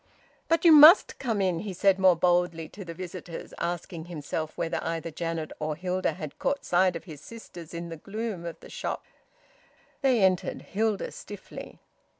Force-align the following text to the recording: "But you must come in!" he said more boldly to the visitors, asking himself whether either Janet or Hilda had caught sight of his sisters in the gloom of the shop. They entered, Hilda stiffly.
"But 0.47 0.65
you 0.65 0.71
must 0.71 1.19
come 1.19 1.41
in!" 1.43 1.59
he 1.59 1.73
said 1.73 1.99
more 1.99 2.15
boldly 2.15 2.67
to 2.69 2.83
the 2.83 2.95
visitors, 2.95 3.53
asking 3.59 4.05
himself 4.05 4.57
whether 4.57 4.83
either 4.83 5.11
Janet 5.11 5.51
or 5.59 5.75
Hilda 5.75 6.13
had 6.13 6.39
caught 6.39 6.65
sight 6.65 6.95
of 6.95 7.03
his 7.03 7.21
sisters 7.21 7.71
in 7.71 7.89
the 7.89 7.97
gloom 7.97 8.43
of 8.43 8.59
the 8.61 8.69
shop. 8.71 9.05
They 10.01 10.23
entered, 10.23 10.63
Hilda 10.63 11.11
stiffly. 11.11 11.77